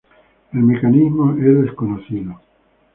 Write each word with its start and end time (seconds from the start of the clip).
El 0.51 0.63
mecanismo 0.63 1.33
es 1.39 1.61
desconocido. 1.65 2.41